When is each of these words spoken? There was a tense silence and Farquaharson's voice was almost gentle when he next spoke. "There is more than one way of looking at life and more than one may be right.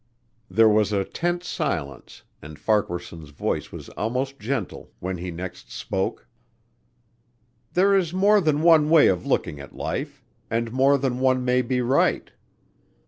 There 0.49 0.67
was 0.67 0.91
a 0.91 1.05
tense 1.05 1.47
silence 1.47 2.23
and 2.41 2.57
Farquaharson's 2.57 3.29
voice 3.29 3.71
was 3.71 3.87
almost 3.89 4.39
gentle 4.39 4.89
when 4.99 5.19
he 5.19 5.29
next 5.29 5.71
spoke. 5.71 6.27
"There 7.73 7.95
is 7.95 8.11
more 8.11 8.41
than 8.41 8.63
one 8.63 8.89
way 8.89 9.09
of 9.09 9.27
looking 9.27 9.59
at 9.59 9.75
life 9.75 10.23
and 10.49 10.71
more 10.71 10.97
than 10.97 11.19
one 11.19 11.45
may 11.45 11.61
be 11.61 11.81
right. 11.81 12.31